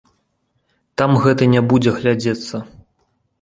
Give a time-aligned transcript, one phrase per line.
[1.01, 2.63] Там гэта не будзе глядзецца.